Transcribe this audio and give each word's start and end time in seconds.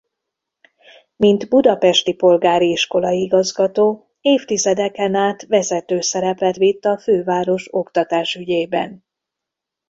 Mint 1.15 1.49
budapesti 1.49 2.13
polgári 2.15 2.69
iskolai 2.71 3.21
igazgató 3.21 4.11
évtizedeken 4.21 5.15
át 5.15 5.45
vezető 5.47 6.01
szerepet 6.01 6.55
vitt 6.55 6.85
a 6.85 6.97
főváros 6.97 7.67
oktatásügyében. 7.71 9.05